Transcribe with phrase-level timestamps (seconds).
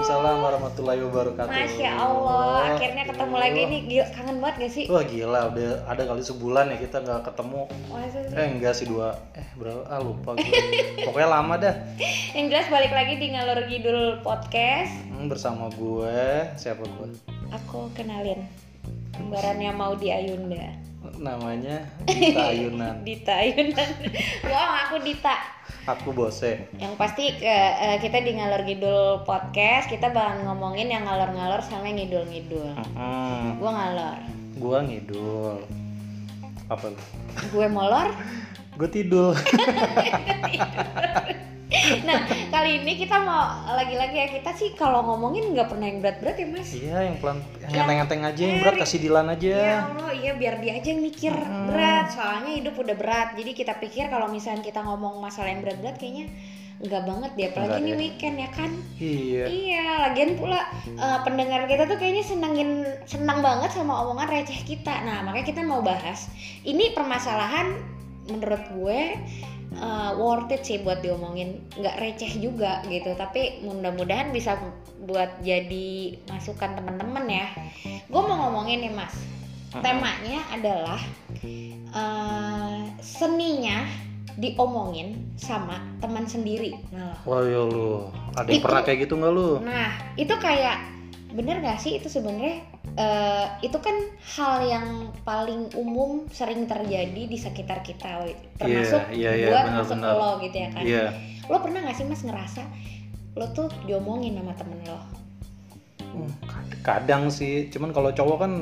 [0.00, 1.52] Waalaikumsalam warahmatullahi wabarakatuh.
[1.52, 3.80] Masya Allah, akhirnya ketemu lagi nih.
[3.84, 4.84] Gila, kangen banget gak sih?
[4.88, 7.62] Wah gila, udah ada kali sebulan ya kita nggak ketemu.
[8.32, 9.84] Eh enggak sih dua, eh berapa?
[9.92, 10.56] Ah lupa gue.
[11.04, 11.74] Pokoknya lama dah.
[12.32, 14.96] Yang jelas balik lagi di Ngalor Gidul Podcast.
[15.12, 17.06] Hmm, bersama gue, siapa gue?
[17.60, 18.48] Aku kenalin
[19.12, 20.89] kembarannya mau di Ayunda.
[21.00, 23.00] Namanya Dita Ayunan.
[23.04, 23.88] Dita Ayunan.
[24.44, 25.34] Wow, aku Dita.
[25.88, 26.68] Aku Bose.
[26.76, 32.04] Yang pasti eh, kita di Ngalor Gidul Podcast kita bakal ngomongin yang ngalor-ngalor sama yang
[32.04, 32.76] ngidul-ngidul.
[32.94, 34.18] Hmm, Gua ngalor,
[34.60, 35.56] gue ngidul.
[36.68, 37.00] Apa lu?
[37.50, 38.12] gue molor.
[38.76, 39.34] Gue tidur.
[42.08, 46.36] Nah, kali ini kita mau lagi-lagi ya kita sih kalau ngomongin nggak pernah yang berat-berat
[46.38, 46.68] ya mas.
[46.74, 49.54] iya, yang pelan, yang enteng-enteng aja, yang berat kasih Dilan aja.
[49.54, 51.34] Ya Allah, iya biar dia aja yang mikir
[51.70, 52.06] berat.
[52.12, 53.28] Soalnya hidup udah berat.
[53.38, 56.26] Jadi kita pikir kalau misalnya kita ngomong masalah yang berat-berat kayaknya
[56.80, 57.46] enggak banget deh.
[57.52, 58.70] Apalagi Enggak ini weekend ya kan.
[58.98, 59.44] Iya.
[59.46, 62.70] Iya, lagian pula eh, pendengar kita tuh kayaknya senengin
[63.06, 65.06] senang banget sama omongan receh kita.
[65.06, 66.26] Nah, makanya kita mau bahas.
[66.66, 67.78] Ini permasalahan
[68.28, 69.00] menurut gue
[69.74, 71.62] eh, worth it sih buat diomongin.
[71.78, 74.58] Nggak receh juga gitu, tapi mudah-mudahan bisa
[75.06, 77.46] buat jadi masukan teman-teman ya.
[78.10, 79.14] Gue mau ngomongin nih, Mas.
[79.70, 81.00] Temanya adalah
[81.94, 83.86] eh, seninya
[84.40, 86.78] diomongin sama teman sendiri.
[86.94, 89.60] Nah, Wah ya lu, ada yang pernah kayak gitu nggak lu?
[89.60, 90.99] Nah, itu kayak
[91.30, 93.94] bener gak sih itu sebenarnya eh, itu kan
[94.34, 94.86] hal yang
[95.22, 100.12] paling umum sering terjadi di sekitar kita, termasuk iya, iya, buat benar, masuk benar.
[100.12, 100.82] lo gitu ya kan.
[100.82, 101.06] Iya.
[101.46, 102.62] Lo pernah gak sih mas ngerasa
[103.34, 104.98] lo tuh diomongin sama temen lo?
[106.02, 108.52] Hmm, kad- Kadang sih, cuman kalau cowok kan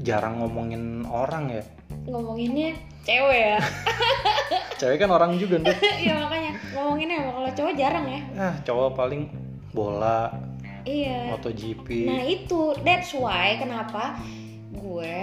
[0.00, 1.62] jarang ngomongin orang ya.
[2.06, 3.58] Ngomonginnya cewek ya,
[4.80, 5.74] Cewek kan orang juga deh.
[6.04, 8.20] iya makanya ngomonginnya kalau cowok jarang ya.
[8.36, 9.26] Ah, cowok paling
[9.72, 10.30] bola,
[10.86, 11.34] Iya.
[11.34, 11.86] MotoGP.
[12.06, 14.16] Nah itu, that's why kenapa
[14.70, 15.18] gue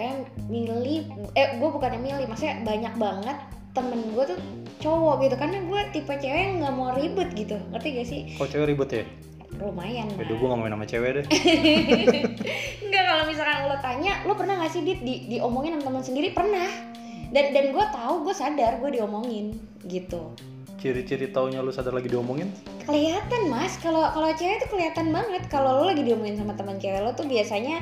[0.51, 3.37] milih, eh gue bukannya milih, maksudnya banyak banget
[3.73, 4.39] temen gue tuh
[4.85, 8.49] cowok gitu karena gue tipe cewek yang nggak mau ribet gitu ngerti gak sih Kok
[8.53, 9.05] cewek ribet ya?
[9.57, 11.25] lumayan Aduh, mah gue ngomongin sama cewek deh.
[12.85, 16.29] enggak kalau misalkan lo tanya lo pernah gak sih dit di, diomongin sama teman sendiri
[16.33, 16.69] pernah
[17.33, 20.33] dan dan gue tahu gue sadar gue diomongin gitu
[20.83, 22.51] Ciri-ciri taunya lu sadar lagi diomongin?
[22.83, 26.99] kelihatan mas kalau kalau cewek tuh kelihatan banget kalau lo lagi diomongin sama teman cewek
[26.99, 27.79] lo tuh biasanya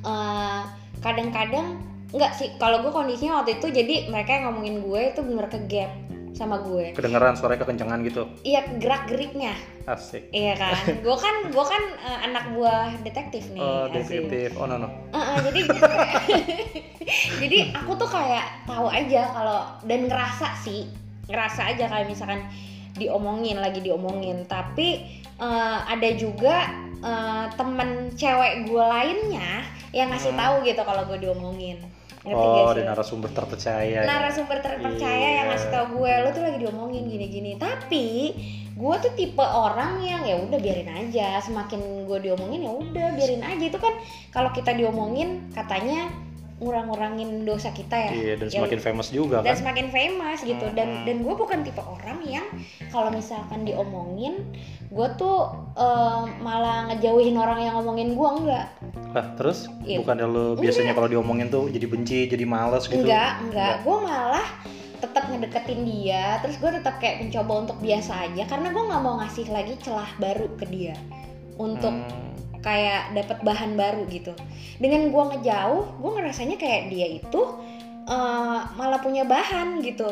[0.00, 0.60] eh,
[1.00, 5.50] kadang-kadang nggak sih kalau gue kondisinya waktu itu jadi mereka yang ngomongin gue itu bener
[5.50, 5.90] ke gap
[6.30, 8.30] sama gue Kedengeran suaranya kekencangan gitu.
[8.42, 10.30] iya gerak geriknya Asik.
[10.30, 14.22] iya kan gue kan gue kan eh, anak buah detektif nih Oh, asik.
[14.22, 14.54] detektif.
[14.54, 14.88] Oh, no, no.
[15.10, 15.60] Eh, eh, jadi
[17.42, 20.86] jadi aku tuh kayak tahu aja kalau dan ngerasa sih
[21.26, 22.44] ngerasa aja kayak misalkan
[22.92, 25.02] diomongin lagi diomongin tapi
[25.34, 30.40] eh, ada juga eh, temen cewek gue lainnya yang ngasih Hmm.
[30.40, 31.78] tahu gitu kalau gue diomongin
[32.24, 32.72] ngerti Oh, gak sih?
[32.74, 33.84] ada narasumber terpercaya.
[33.84, 34.02] ya.
[34.02, 35.50] narasumber terpercaya yang Iya.
[35.50, 38.06] ngasih tahu gue lo tuh lagi diomongin gini-gini tapi
[38.74, 43.38] gue tuh tipe orang yang ya udah biarin aja semakin gue diomongin ya udah biarin
[43.40, 43.92] aja itu kan
[44.30, 46.08] kalau kita diomongin katanya
[46.54, 49.60] ngurang-ngurangin dosa kita ya Iya, dan Ya semakin famous juga dan kan.
[49.60, 51.04] semakin famous gitu dan Mm-mm.
[51.04, 52.46] dan gue bukan tipe orang yang
[52.88, 54.46] kalau misalkan diomongin
[54.86, 58.66] gue tuh eh, malah ngejauhin orang yang ngomongin gue enggak
[59.10, 60.02] Lah, terus Iya.
[60.02, 62.98] bukannya lu biasanya kalau diomongin tuh jadi benci, jadi males gitu?
[62.98, 63.74] Enggak, enggak.
[63.86, 64.42] Gue malah
[64.98, 66.42] tetap ngedeketin dia.
[66.42, 70.10] Terus gue tetap kayak mencoba untuk biasa aja karena gue nggak mau ngasih lagi celah
[70.18, 70.98] baru ke dia
[71.54, 72.33] untuk Hmm,
[72.64, 74.32] kayak dapat bahan baru gitu.
[74.80, 77.42] Dengan gue ngejauh, gue ngerasanya kayak dia itu
[78.08, 80.08] eh, malah punya bahan gitu.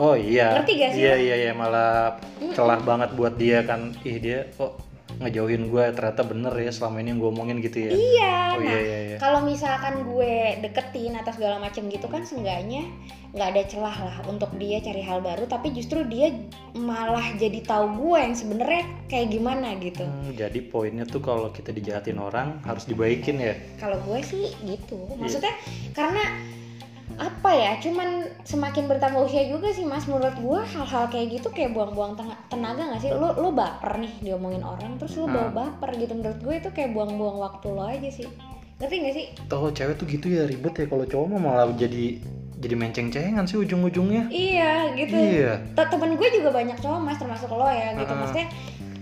[0.00, 0.56] Oh iya.
[0.56, 2.16] Ngerti gak sih Iya iya iya malah
[2.56, 3.92] celah banget buat dia kan.
[4.08, 7.90] Ih dia kok ngejauhin gue ternyata bener ya selama ini yang gue omongin gitu ya.
[7.92, 8.34] Iya.
[8.52, 9.16] Oh nah, iya iya iya.
[9.16, 12.84] kalau misalkan gue deketin atau segala macem gitu kan seenggaknya
[13.32, 16.36] nggak ada celah lah untuk dia cari hal baru tapi justru dia
[16.76, 21.72] malah jadi tahu gue yang sebenarnya kayak gimana gitu Hmm, jadi poinnya tuh kalau kita
[21.72, 23.56] dijahatin orang harus dibaikin ya.
[23.80, 25.16] kalau gue sih gitu Iya.
[25.16, 25.54] maksudnya
[25.96, 26.24] karena
[27.22, 28.08] apa ya cuman
[28.42, 33.00] semakin bertambah usia juga sih mas menurut gue hal-hal kayak gitu kayak buang-buang tenaga gak
[33.00, 35.56] sih lu lu baper nih diomongin orang terus lu bawa Hmm.
[35.56, 38.26] baper gitu menurut gue itu kayak buang-buang waktu lo aja sih
[38.76, 42.18] ngerti gak sih Tahu cewek tuh gitu ya ribet ya kalau cowok mah malah jadi
[42.58, 44.26] jadi menceng-cengan sih ujung-ujungnya.
[44.28, 45.58] iya gitu Iya.
[45.74, 48.18] Te- temen gue juga banyak cowok mas termasuk lo ya gitu Ah.
[48.18, 48.46] maksudnya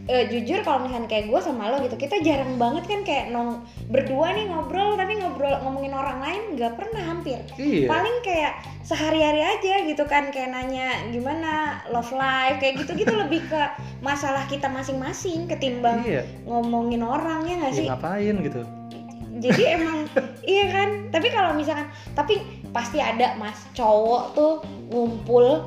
[0.06, 3.60] eh, jujur kalau misalnya kayak gue sama lo gitu kita jarang banget kan kayak nong
[3.86, 7.86] berdua nih ngobrol tapi ngobrol ngomongin orang lain nggak pernah hampir Iya.
[7.86, 11.52] paling kayak sehari-hari aja gitu kan kayak nanya gimana
[11.88, 13.60] love life kayak gitu-gitu lebih ke
[14.00, 16.24] masalah kita masing-masing ketimbang Iya.
[16.44, 18.62] ngomongin orang ya nggak Ya, sih ngapain gitu?
[19.40, 20.04] jadi emang
[20.42, 24.52] iya kan tapi kalau misalkan tapi pasti ada mas cowok tuh
[24.90, 25.64] ngumpul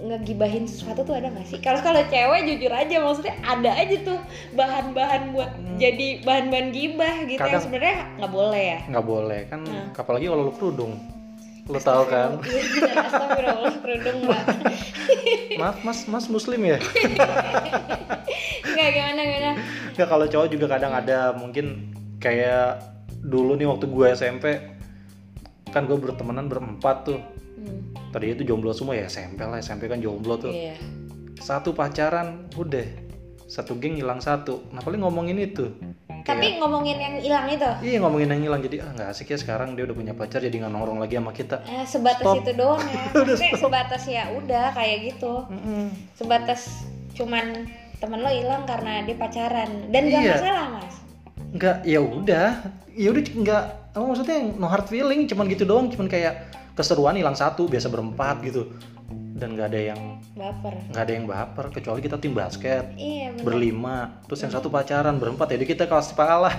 [0.00, 4.18] ngegibahin sesuatu tuh ada gak sih kalau kalau cewek jujur aja maksudnya ada aja tuh
[4.52, 5.76] bahan-bahan buat Hmm.
[5.76, 9.60] jadi bahan-bahan gibah gitu yang Kadang- sebenarnya nggak boleh ya Nggak boleh kan?
[9.62, 9.86] Nah.
[9.94, 10.92] Apalagi kalau lu kerudung.
[11.66, 12.40] Lu tahu kan?
[13.06, 14.42] Astagfirullah kerudung mbak
[15.60, 16.78] Maaf mas, mas muslim ya?
[18.62, 19.50] nggak gimana gimana
[19.92, 22.80] Nggak kalau cowok juga kadang ada mungkin kayak
[23.20, 24.44] dulu nih waktu gue SMP
[25.68, 27.20] kan gue bertemanan berempat tuh
[27.54, 30.50] Hmm, tadi itu jomblo semua ya SMP lah SMP kan jomblo tuh.
[30.50, 30.74] Iya.
[31.36, 33.08] Satu pacaran udah.
[33.46, 34.62] Satu geng hilang satu.
[34.70, 35.74] Nah paling ngomongin itu.
[36.20, 37.70] Tapi ngomongin yang hilang itu?
[37.82, 38.60] Iya ngomongin yang hilang.
[38.60, 41.32] Jadi ah nggak asik ya sekarang dia udah punya pacar jadi nggak nongkrong lagi sama
[41.32, 41.56] kita.
[41.64, 42.38] Eh, sebatas Stop.
[42.38, 43.02] itu doang ya.
[43.16, 45.32] Maksudnya sebatas ya udah kayak gitu.
[45.48, 45.90] Mm-mm.
[46.14, 47.66] sebatas cuman
[47.98, 49.70] temen lo hilang karena dia pacaran.
[49.90, 50.34] Dan gak Iya.
[50.36, 50.94] masalah mas.
[51.50, 52.48] Nggak ya udah.
[52.90, 55.90] Ya udah nggak apa maksudnya no hard feeling cuman gitu doang.
[55.90, 56.34] Cuman kayak
[56.72, 58.70] keseruan hilang satu biasa berempat gitu.
[59.32, 60.00] Dan nggak ada yang
[60.32, 60.74] baper.
[60.86, 63.40] nggak ada yang baper kecuali kita tim basket iya bener.
[63.42, 66.52] berlima terus yang satu pacaran berempat jadi kita kelas kalah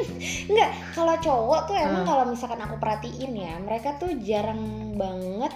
[0.48, 2.08] Enggak, kalau cowok tuh emang Hmm.
[2.08, 4.58] kalau misalkan aku perhatiin ya, mereka tuh jarang
[4.94, 5.50] banget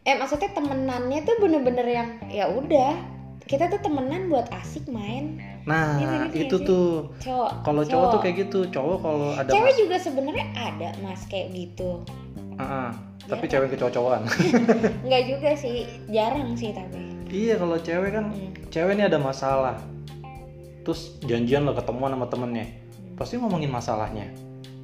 [0.00, 2.96] eh maksudnya temenannya tuh bener-bener yang ya udah
[3.44, 5.40] kita tuh temenan buat asik main.
[5.64, 6.66] Nah Iya, ngerti itu nggak sih?
[6.66, 6.88] tuh.
[7.20, 11.22] Cowok kalau cowok tuh kayak gitu cowok kalau ada cewek mas- juga sebenarnya ada mas
[11.24, 12.04] kayak gitu
[12.58, 12.90] Ah.
[13.24, 13.50] tapi Ya.
[13.54, 14.22] cewek kecowok-cowokan
[15.06, 16.98] nggak juga sih jarang sih tapi.
[17.28, 18.50] Iya kalau cewek kan Hmm.
[18.66, 19.76] cewek ini ada masalah.
[20.80, 22.66] Terus janjian lo ketemuan sama temennya
[23.14, 24.26] pasti ngomongin masalahnya.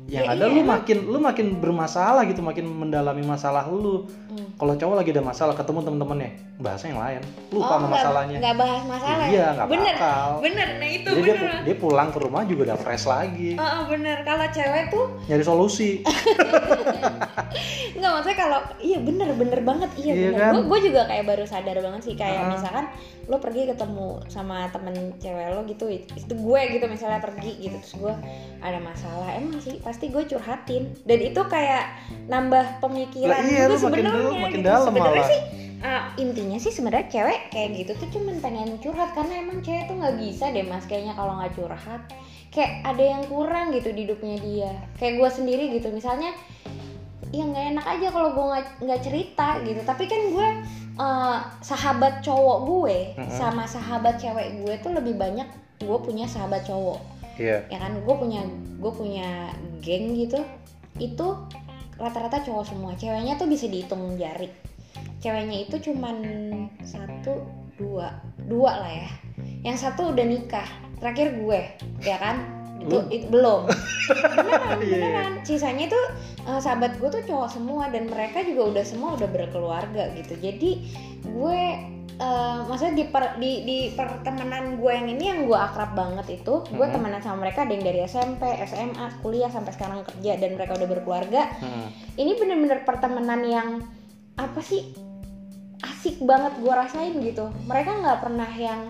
[0.05, 4.05] Yang Ya ada iya, lu makin lu makin bermasalah gitu makin mendalami masalah lu.
[4.29, 4.50] Hmm.
[4.55, 7.21] kalau cowok lagi ada masalah ketemu temen-temennya bahasa yang lain.
[7.49, 8.37] Lupa Oh, sama masalahnya.
[8.37, 9.55] nggak bahas masalah iya ya?
[9.55, 10.29] nggak bener bakal.
[10.38, 10.69] bener.
[10.75, 11.41] Nah itu jadi dia, bener.
[11.50, 13.50] pu- dia pulang ke rumah juga udah fresh lagi.
[13.55, 14.17] Oh, oh, bener.
[14.23, 15.91] Kalau cewek tuh nyari solusi
[17.95, 20.41] Nggak maksudnya kalau iya bener bener banget iya, Iya bener.
[20.41, 20.53] kan?
[20.67, 22.51] Gue juga kayak baru sadar banget sih kayak Ah.
[22.51, 22.85] misalkan
[23.25, 27.95] lo pergi ketemu sama temen cewek lo gitu itu gue gitu misalnya pergi gitu terus
[27.97, 28.15] gue
[28.61, 31.89] ada masalah emang sih pasti gue curhatin dan itu kayak
[32.27, 34.85] nambah pemikiran Lah iya, makin sebenarnya gitu.
[34.85, 35.31] sebenarnya malah.
[35.31, 35.41] sih
[35.81, 39.97] ah, intinya sih sebenarnya cewek kayak gitu tuh cuman pengen curhat karena emang cewek tuh
[39.97, 42.03] nggak bisa deh mas kayaknya kalau nggak curhat
[42.50, 46.37] kayak ada yang kurang gitu di hidupnya dia kayak gue sendiri gitu misalnya
[47.32, 48.44] ya nggak enak aja kalau gue
[48.85, 49.81] nggak cerita gitu.
[49.87, 50.49] Tapi kan gue
[50.99, 53.31] eh, sahabat cowok gue Mm-mm.
[53.32, 55.47] sama sahabat cewek gue tuh lebih banyak
[55.81, 57.00] gue punya sahabat cowok.
[57.41, 57.67] Iya.
[57.67, 58.47] Ya kan gue punya
[58.79, 59.50] gue punya
[59.82, 60.44] geng gitu.
[61.00, 61.49] Itu
[61.99, 62.93] rata-rata cowok semua.
[62.94, 64.50] Ceweknya tuh bisa dihitung jari.
[65.19, 66.17] Ceweknya itu cuman
[66.85, 67.43] satu
[67.75, 69.11] dua dua lah ya.
[69.67, 70.69] Yang satu udah nikah.
[71.03, 71.61] Terakhir gue
[72.06, 73.06] ya kan itu, Lu?
[73.09, 73.61] itu belum
[74.37, 74.94] beneran Iya, iya.
[74.99, 76.00] beneran sisanya itu
[76.43, 80.71] eh, sahabat gue tuh cowok semua dan mereka juga udah semua udah berkeluarga gitu jadi
[81.25, 81.61] gue
[82.15, 86.55] eh, maksudnya di, per- di di pertemanan gue yang ini yang gue akrab banget itu
[86.65, 86.93] gue Mhm.
[86.93, 90.88] temenan sama mereka ada yang dari SMP SMA kuliah sampai sekarang kerja dan mereka udah
[90.88, 91.88] berkeluarga Hmm.
[92.15, 93.69] ini bener-bener pertemanan yang
[94.35, 94.94] apa sih
[95.81, 98.81] asik banget gue rasain gitu mereka nggak pernah yang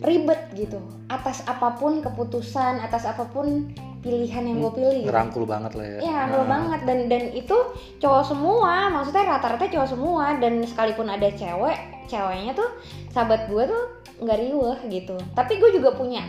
[0.00, 0.80] ribet gitu.
[1.06, 5.08] Atas apa pun keputusan atas apa pun pilihan yang gue pilih gitu.
[5.12, 5.98] ngerangkul banget lah ya.
[6.00, 6.50] Iya rangkul Nah.
[6.50, 6.80] banget.
[6.88, 7.56] Dan dan itu
[8.00, 10.24] cowok semua maksudnya rata-rata cowok semua.
[10.40, 12.70] Dan sekalipun ada cewek ceweknya tuh
[13.12, 13.82] sahabat gue tuh
[14.24, 15.16] nggak riweh gitu.
[15.36, 16.24] Tapi gue juga punya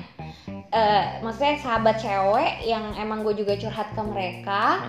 [0.72, 4.80] eh maksudnya sahabat cewek yang emang gue juga curhat ke mereka.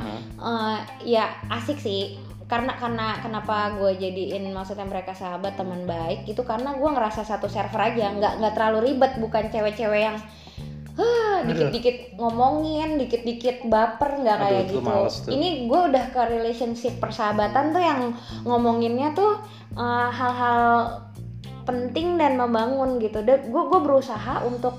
[0.43, 2.19] Eh, ya asik sih
[2.53, 7.49] karena karena kenapa gue jadiin maksudnya mereka sahabat teman baik itu karena gue ngerasa satu
[7.49, 10.21] server aja nggak nggak terlalu ribet bukan cewek-cewek yang
[11.49, 15.29] dikit-dikit ngomongin, dikit-dikit baper nggak Aduh, kayak itu gitu.
[15.33, 18.01] Ini gue udah ke relationship persahabatan tuh yang
[18.45, 19.41] ngomonginnya tuh
[19.73, 20.61] eh, hal-hal
[21.65, 23.25] penting dan membangun gitu.
[23.25, 24.77] Dan gue gue berusaha untuk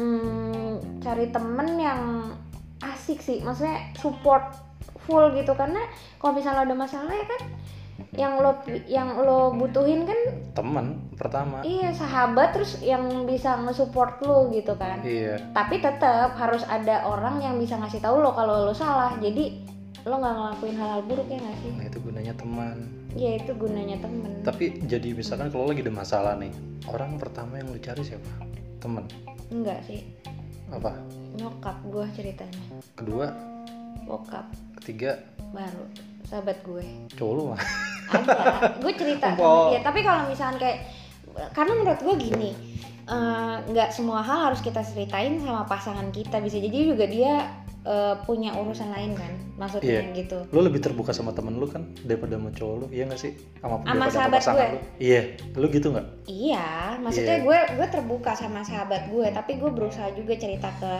[0.00, 2.00] mm, cari temen yang
[2.80, 4.56] asik sih, maksudnya support
[5.04, 5.52] full gitu.
[5.54, 5.80] Karena
[6.18, 7.42] kalau misalnya ada masalah ya kan
[8.14, 8.58] yang lo
[8.90, 10.18] yang lo butuhin kan
[10.54, 11.62] teman pertama.
[11.62, 15.02] Iya sahabat terus yang bisa nge-support lo gitu kan.
[15.06, 15.38] Iya.
[15.54, 19.14] Tapi tetap harus ada orang yang bisa ngasih tahu lo kalau lo salah.
[19.18, 19.62] Jadi
[20.04, 21.72] lo nggak ngelakuin hal-hal buruk ya nggak sih?
[21.74, 22.76] Nah itu gunanya teman.
[23.14, 26.52] Ya itu gunanya temen tapi jadi misalkan kalau lagi ada masalah nih
[26.84, 28.28] orang pertama yang lu cari siapa?
[28.76, 29.08] Temen
[29.48, 30.04] enggak sih.
[30.68, 30.92] Apa?
[31.40, 32.60] Nyokap gue ceritanya.
[32.92, 33.32] Kedua
[34.02, 34.46] bokap.
[34.82, 35.22] Ketiga.
[35.50, 35.86] Baru.
[36.24, 36.84] Sahabat gue.
[37.14, 37.60] Cowok lu mah.
[38.04, 38.34] Ada.
[38.80, 39.32] Gue cerita
[39.70, 40.78] ya tapi kalau misalkan kayak
[41.50, 42.50] karena menurut gue gini
[43.04, 46.38] eh, nggak semua hal harus kita ceritain sama pasangan kita.
[46.38, 47.32] Bisa jadi juga dia
[47.80, 50.16] eh, punya urusan lain kan maksudnya Iya.
[50.16, 50.38] gitu.
[50.50, 53.32] Lu lebih terbuka sama temen lu kan daripada sama cowok lu iya gak sih?
[53.60, 54.68] Sama, Sama sahabat pasangan gue.
[54.72, 54.78] lu.
[54.98, 55.20] Iya.
[55.54, 56.06] Lu gitu nggak?
[56.26, 56.66] Iya,
[56.98, 57.44] maksudnya Iya.
[57.44, 60.92] gue gue terbuka sama sahabat gue, tapi gue berusaha juga cerita ke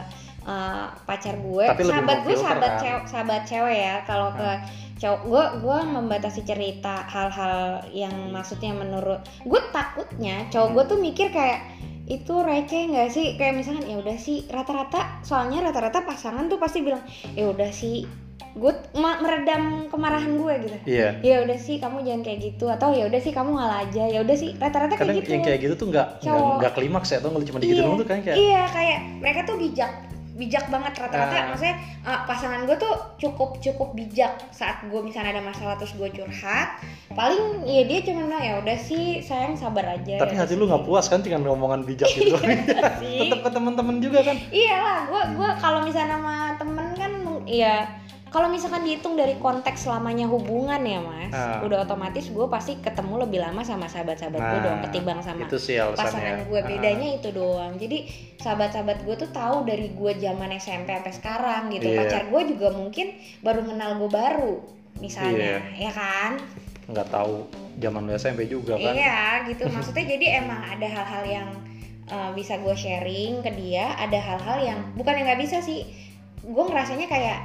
[0.44, 1.64] uh, pacar gue.
[1.64, 2.80] Tapi sahabat gue sahabat kan?
[2.80, 3.96] cewek, sahabat cewek ya.
[4.06, 4.50] Kalau ke
[4.94, 11.28] cowok gue gue membatasi cerita hal-hal yang maksudnya menurut gue takutnya cowok gue tuh mikir
[11.34, 11.66] kayak
[12.04, 13.26] itu receh nggak sih?
[13.40, 18.04] Kayak misalkan ya udah sih rata-rata soalnya rata-rata pasangan tuh pasti bilang ya udah sih
[18.54, 20.76] gue meredam kemarahan gue gitu.
[20.86, 21.18] Iya.
[21.26, 24.18] Ya udah sih kamu jangan kayak gitu atau ya udah sih kamu ngalah aja ya
[24.22, 25.30] udah sih rata-rata kayak gitu.
[25.34, 28.06] yang kayak gitu tuh nggak nggak nggak klimaks ya tuh cuma digitu Iya, doang tuh
[28.06, 29.90] kan kayak iya kayak mereka tuh bijak
[30.34, 31.46] bijak banget rata-rata Ah.
[31.54, 36.10] maksudnya uh, pasangan gue tuh cukup cukup bijak saat gue misalnya ada masalah terus gue
[36.10, 36.82] curhat
[37.14, 40.66] paling ya dia cuma bilang ya udah sih sayang sabar aja tapi ya hati lu
[40.66, 42.34] sih." nggak puas kan dengan omongan bijak gitu
[43.02, 43.30] sih.
[43.30, 47.12] tetap ke teman-teman juga kan iyalah gue gue kalau misalnya sama temen kan
[47.46, 47.86] ya
[48.34, 51.62] kalau misalkan dihitung dari konteks selamanya hubungan ya mas Ah.
[51.62, 55.54] udah otomatis gue pasti ketemu lebih lama sama sahabat-sahabat gue Nah, dong ketimbang sama itu
[55.54, 56.66] sih pasangan gue Ah.
[56.66, 57.78] bedanya itu doang.
[57.78, 58.10] Jadi
[58.42, 61.86] sahabat-sahabat gue tuh tahu dari gue zaman SMP sampai sekarang gitu.
[61.86, 61.98] Iya.
[62.02, 63.06] pacar gue juga mungkin
[63.38, 64.54] baru kenal gue baru
[64.98, 65.62] misalnya.
[65.78, 66.42] Ya kan?
[66.90, 67.46] Nggak tahu
[67.78, 68.94] zaman SMP juga kan?
[68.98, 69.70] Iya gitu.
[69.70, 71.48] Maksudnya jadi emang ada hal-hal yang
[72.10, 75.86] uh, bisa gue sharing ke dia ada hal-hal yang bukan yang nggak bisa sih.
[76.42, 77.38] Gue ngerasanya kayak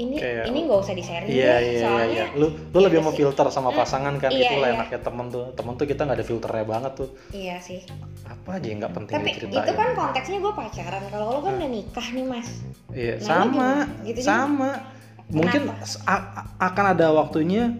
[0.00, 2.24] ini Kayak- ini nggak usah di sharing Iya deh, iya iya soalnya iya.
[2.34, 3.18] Lu lu lebih Iya mau sih.
[3.18, 4.76] filter sama Hmm, pasangan kan iya, itulah iya.
[4.76, 5.44] enaknya temen tuh.
[5.52, 7.08] Temen tuh kita nggak ada filternya banget tuh.
[7.30, 7.80] iya sih
[8.24, 9.60] Apa aja yang nggak penting tapi diceritain.
[9.60, 12.48] itu kan konteksnya gue pacaran kalau lo kan udah nikah nih mas
[12.90, 13.70] Iya, Nah, lu sama.
[14.02, 14.26] Gitu juga?
[14.26, 14.70] sama.
[15.28, 17.70] Mungkin s- a- a- akan ada waktunya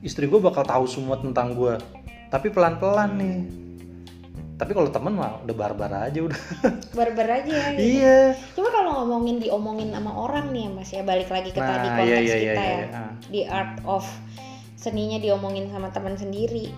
[0.00, 1.76] istri gue bakal tahu semua tentang gue.
[2.26, 3.36] Tapi pelan-pelan nih.
[4.54, 6.40] Tapi kalau temen mah udah barbar aja udah.
[6.98, 7.80] barbar aja gitu.
[7.82, 8.38] iya.
[8.54, 11.98] Coba kalau ngomongin diomongin sama orang nih ya Mas ya balik lagi ke tadi Nah,
[11.98, 12.70] konteks iya iya iya kita iya.
[12.70, 12.86] ya.
[12.86, 13.02] iya.
[13.30, 14.06] Di art of
[14.78, 16.70] seninya diomongin sama teman sendiri.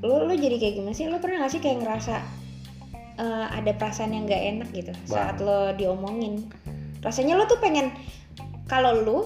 [0.00, 1.06] Lu lu jadi kayak gimana sih?
[1.12, 2.14] Lu pernah gak sih kayak ngerasa
[3.20, 6.48] eh, ada perasaan yang gak enak gitu saat lo diomongin?
[7.04, 7.92] Rasanya lo tuh pengen
[8.70, 9.18] kalau lu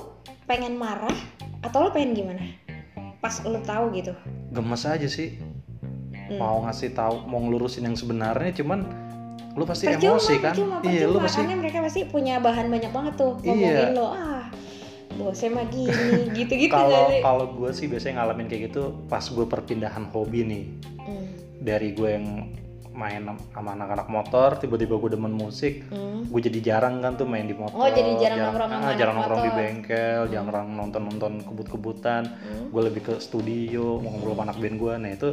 [0.51, 1.15] pengen marah
[1.63, 2.43] atau lo pengen gimana?
[3.23, 4.11] Pas lu tahu gitu.
[4.51, 5.39] Gemes aja sih.
[6.27, 6.39] Hmm.
[6.39, 8.83] Mau ngasih tahu, mau ngelurusin yang sebenarnya cuman
[9.53, 10.53] lu pasti percuma, emosi kan?
[10.53, 13.49] percuma, iya, lu pasti karena mereka pasti punya bahan banyak banget tuh Iya.
[13.49, 14.45] ngomongin lo ah
[15.17, 20.05] bosnya mah gini gitu-gitu kalau kalau gue sih biasanya ngalamin kayak gitu pas gue perpindahan
[20.11, 20.65] hobi nih
[21.01, 21.25] Hmm,
[21.57, 22.27] dari gue yang
[22.97, 23.23] main
[23.53, 25.85] sama anak-anak motor tiba-tiba gue demen musik.
[25.93, 26.25] Hmm.
[26.27, 27.77] gue jadi jarang kan tuh main di motor.
[27.77, 32.23] Oh, jadi jarang nongkrong sama ah, jarang nongkrong di bengkel jarang nonton-nonton kebut-kebutan.
[32.27, 32.67] Hmm.
[32.73, 35.29] gue lebih ke studio mau ngobrol sama anak band gue nah itu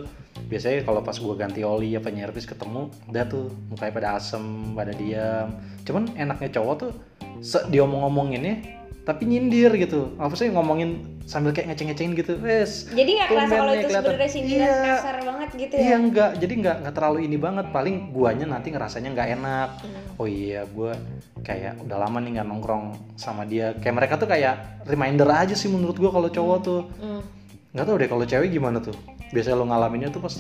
[0.51, 4.43] biasanya kalau pas gue ganti oli apa nyervis ketemu udah tuh mukanya pada asem
[4.75, 5.55] pada diam.
[5.88, 6.91] Cuman enaknya cowok tuh
[7.43, 13.53] diomong-ngomonginnya tapi nyindir gitu apa sih ngomongin sambil kayak ngeceng-ngecengin gitu wes Jadi nggak kerasa
[13.55, 14.95] kalau itu sebenarnya sindiran Iya.
[14.95, 15.81] kasar banget gitu ya?
[15.83, 17.65] Iya enggak, jadi enggak enggak terlalu ini banget.
[17.72, 19.69] Paling guanya nanti ngerasanya nggak enak.
[19.83, 20.19] Hmm.
[20.19, 20.95] Oh iya, gua
[21.43, 23.72] kayak udah lama nih nggak nongkrong sama dia.
[23.79, 26.81] Kayak mereka tuh kayak reminder aja sih menurut gua kalau cowok tuh.
[27.00, 27.22] Hmm.
[27.72, 28.95] Nggak tahu deh kalau cewek gimana tuh.
[29.31, 30.36] Biasanya lo ngalaminnya tuh pas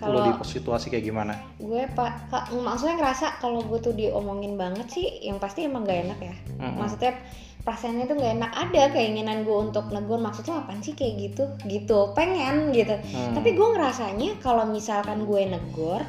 [0.00, 1.34] Kalau- di situasi kayak gimana?
[1.60, 6.18] Gue pak, maksudnya ngerasa kalau gue tuh diomongin banget sih, yang pasti emang gak enak
[6.18, 6.34] ya.
[6.56, 6.80] Mm-mm.
[6.80, 7.12] Maksudnya
[7.60, 8.50] perasaannya tuh gak enak.
[8.56, 11.44] Ada keinginan gue untuk negur, maksudnya apaan sih kayak gitu?
[11.68, 12.96] Gitu, pengen gitu.
[12.96, 13.36] Hmm.
[13.36, 16.00] Tapi gue ngerasanya kalau misalkan gue negor,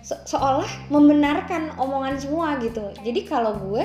[0.00, 2.88] se- seolah membenarkan omongan semua gitu.
[3.04, 3.84] Jadi kalau gue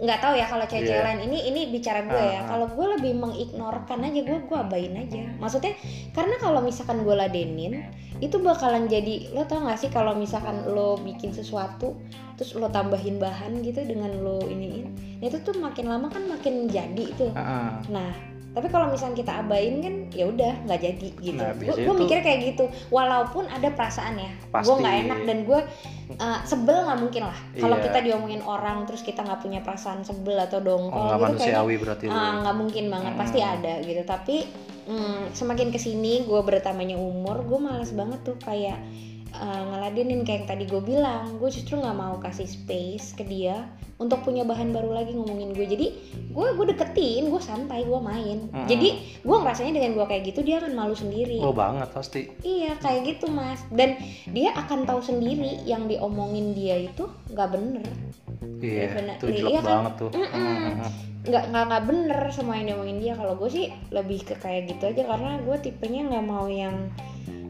[0.00, 1.06] nggak tahu ya kalau cewek-cewek Iya.
[1.12, 2.40] lain ini ini bicara gue ya.
[2.40, 2.44] Ah, ah.
[2.56, 5.24] Kalau gue lebih mengignorkan aja gue gue abain aja.
[5.36, 5.76] Maksudnya
[6.16, 7.84] karena kalau misalkan gue ladenin
[8.20, 11.96] itu bakalan jadi lo tau gak sih kalau misalkan lo bikin sesuatu
[12.36, 16.68] terus lo tambahin bahan gitu dengan lo iniin nah itu tuh makin lama kan makin
[16.68, 17.72] jadi tuh Ah, ah.
[17.88, 18.12] Nah,
[18.50, 21.38] tapi kalau misalnya kita abain kan ya udah nggak jadi gitu.
[21.38, 22.64] Nah, gue mikir kayak gitu.
[22.90, 24.74] Walaupun ada perasaan ya, gue Pasti.
[24.74, 25.60] nggak enak dan gue
[26.18, 27.38] uh, sebel nggak mungkin lah.
[27.54, 27.84] Kalau Iya.
[27.86, 31.38] kita diomongin orang terus kita nggak punya perasaan sebel atau Oh, dongkol nggak gitu kayaknya
[31.62, 33.12] manusiawi berarti ah, nggak mungkin banget.
[33.14, 33.52] Pasti Hmm.
[33.54, 34.02] ada gitu.
[34.02, 34.36] Tapi
[34.90, 38.82] mm, semakin ke sini gue bertambahnya umur, gue males banget tuh kayak
[39.32, 43.68] uh, ngeladenin kayak yang tadi gue bilang gue justru nggak mau kasih space ke dia
[43.96, 45.86] untuk punya bahan baru lagi ngomongin gue jadi
[46.30, 48.64] gue gue deketin gue santai gue main Hmm.
[48.64, 48.88] jadi
[49.20, 52.32] gue ngerasanya dengan gue kayak gitu dia akan malu sendiri Oh banget pasti.
[52.40, 57.84] iya kayak gitu mas dan dia akan tahu sendiri yang diomongin dia itu nggak bener
[58.60, 59.16] Iya, bener.
[59.16, 59.72] itu jelek Iya kan?
[59.74, 60.10] banget tuh.
[60.10, 60.36] Mm-mm.
[60.36, 60.90] Mm-mm.
[61.20, 64.82] nggak nggak nggak bener semua yang diomongin dia kalau gue sih lebih ke kayak gitu
[64.86, 66.76] aja karena gue tipenya nggak mau yang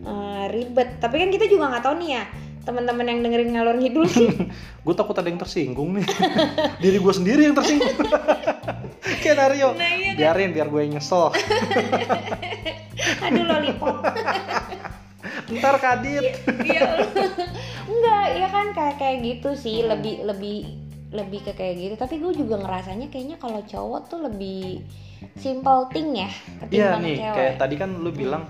[0.04, 2.24] uh, ribet tapi kan kita juga nggak tahu nih ya
[2.60, 4.28] teman-teman yang dengerin ngalor ngidul sih
[4.80, 6.08] Gue takut ada yang tersinggung nih.
[6.82, 8.00] Diri gue sendiri yang tersinggung.
[9.20, 9.76] Kayak Nario.
[9.76, 10.16] Nah, iya kan?
[10.16, 11.28] Biarin biar gue yang nyesel.
[13.20, 14.00] aduh lollipop
[15.52, 16.40] Ntar kadit.
[16.64, 17.12] Iya.
[17.84, 20.80] Enggak, ya kan kayak kayak gitu sih, lebih lebih
[21.12, 21.94] lebih ke kayak gitu.
[22.00, 24.80] Tapi gue juga ngerasanya kayaknya kalau cowok tuh lebih
[25.36, 26.30] simple thing ya
[26.72, 27.34] Iya ketimbang nih, cewek.
[27.36, 28.48] kayak tadi kan lu bilang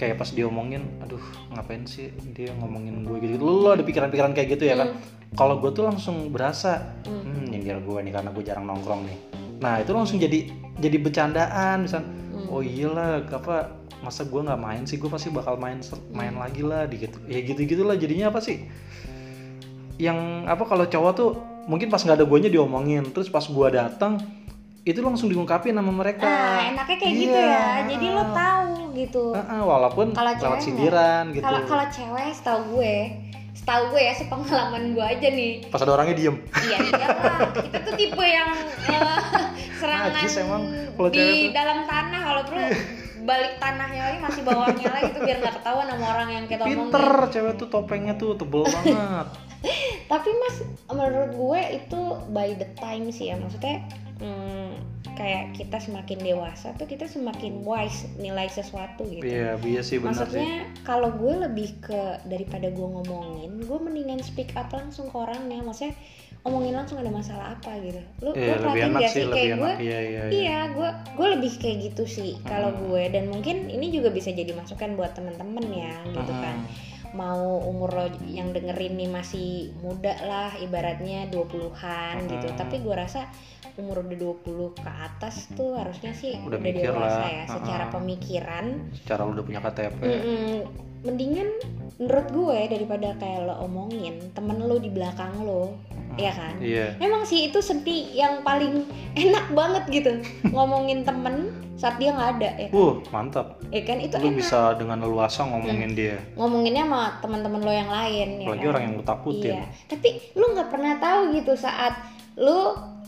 [0.00, 1.20] kayak pas diomongin, aduh
[1.52, 3.36] ngapain sih dia ngomongin gue gitu.
[3.36, 4.96] Lu, lu ada pikiran-pikiran kayak gitu ya kan?
[5.36, 9.18] Kalau gue tuh langsung berasa, hmm, nyindir gue nih karena gue jarang nongkrong nih.
[9.60, 10.48] Nah itu langsung jadi
[10.80, 12.00] jadi bercandaan, misal,
[12.48, 16.64] oh iyalah, apa masa gue nggak main sih, gue pasti bakal main ser- main lagi
[16.64, 17.20] lah, di gitu.
[17.28, 18.64] Ya gitu gitulah jadinya apa sih?
[20.00, 21.30] Yang apa kalau cowok tuh
[21.68, 24.16] mungkin pas nggak ada guanya diomongin, terus pas gue datang
[24.80, 26.24] itu langsung diungkapin sama mereka.
[26.24, 27.20] Nah, enaknya kayak Iya.
[27.20, 27.64] gitu ya.
[27.84, 29.34] Jadi lo tahu gitu.
[29.36, 31.44] Heeh, walaupun Kalau lewat cewek sindiran gitu.
[31.44, 32.96] Kalau kalau cewek setahu gue,
[33.54, 35.52] setahu gue ya sepengalaman gue aja nih.
[35.68, 36.36] Pas ada orangnya diem.
[36.54, 38.50] Iya iyalah, kita tuh tipe yang
[38.88, 39.18] eh,
[39.80, 40.62] serangan Najis emang
[41.10, 42.68] di cewek dalam tanah kalau perlu
[43.20, 46.78] balik tanahnya lagi masih bawahnya lagi tuh biar nggak ketahuan sama orang yang kita omongin.
[46.88, 49.28] Pinter cewek tuh topengnya tuh tebel banget.
[50.10, 50.56] Tapi mas,
[50.88, 52.00] menurut gue itu
[52.32, 53.84] by the time sih ya maksudnya
[54.20, 54.70] hmm,
[55.12, 59.24] kayak kita semakin dewasa tuh kita semakin wise nilai sesuatu gitu.
[59.24, 60.38] Iya, iya sih bener sih.
[60.38, 65.60] Maksudnya kalau gue lebih ke daripada gue ngomongin, gue mendingan speak up langsung ke orangnya.
[65.60, 65.92] Maksudnya
[66.40, 68.00] omongin langsung ada masalah apa gitu.
[68.24, 69.72] Lu, Iya, lu lebih perhatiin gak sih, kayak gue?
[69.76, 70.22] Iya, iya, iya.
[70.32, 72.80] Iya, gue gue lebih kayak gitu sih kalau Hmm.
[72.88, 76.40] gue dan mungkin ini juga bisa jadi masukan buat temen-temen ya gitu Hmm.
[76.40, 76.58] kan.
[77.10, 82.46] Mau umur lo yang dengerin nih masih muda lah ibaratnya 20-an gitu.
[82.48, 82.56] Hmm.
[82.56, 83.26] Tapi gue rasa
[83.80, 84.44] umur udah 20
[84.76, 87.28] ke atas tuh harusnya sih Udah udah, mikir dewasa lah.
[87.28, 87.94] ya secara Hmm.
[87.94, 90.00] pemikiran Secara lu udah punya KTP.
[90.00, 90.58] Mm-mm.
[91.00, 91.48] mendingan
[91.96, 95.72] menurut gue daripada kayak lo omongin temen lo di belakang lo
[96.14, 96.92] ya kan Iya.
[96.98, 98.84] Emang sih itu seni yang paling
[99.18, 100.12] enak banget gitu
[100.46, 102.76] ngomongin temen saat dia nggak ada ya kan?
[102.76, 103.46] Uh, mantap.
[103.70, 106.20] Ya kan itu Lu enak bisa dengan leluasa ngomongin dia.
[106.34, 108.68] ngomonginnya sama teman-teman lo yang lain ya Apalagi kan?
[108.68, 109.54] orang yang lu takutin.
[109.54, 109.64] Iya.
[109.88, 111.94] Tapi lu nggak pernah tahu gitu saat
[112.40, 112.58] lu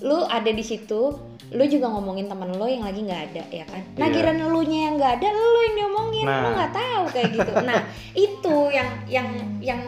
[0.03, 1.15] lu ada di situ,
[1.51, 3.83] lu juga ngomongin temen lo yang lagi nggak ada ya kan?
[3.97, 4.15] Nah Iya.
[4.15, 6.53] kira lunya yang nggak ada, lu yang diomongin, lu Nah.
[6.55, 7.53] nggak tahu kayak gitu.
[7.65, 7.81] Nah
[8.13, 9.29] itu yang yang
[9.61, 9.81] yang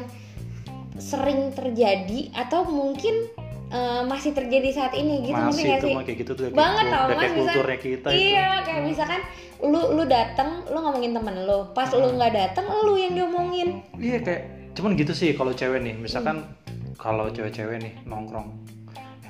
[0.96, 3.28] sering terjadi atau mungkin
[3.66, 5.92] eh, masih terjadi saat ini gitu Masih itu sih?
[5.92, 6.44] mah kayak gitu tuh.
[6.46, 8.22] kayak Banget tau, Mas, kayak bisa- kulturnya kita itu.
[8.30, 9.20] Iya, kayak misalkan
[9.64, 13.82] lu lu datang, lu ngomongin temen lu, pas lu nggak datang, lu yang diomongin.
[13.96, 16.94] Iya kayak cuman gitu sih kalau cewek nih, misalkan Hmm.
[16.94, 18.46] kalau cewek-cewek nih nongkrong.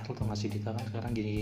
[0.04, 1.34] Lu tau gak sih Dita kan sekarang gini,